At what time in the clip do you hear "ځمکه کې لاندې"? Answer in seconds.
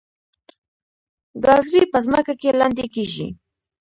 2.05-2.85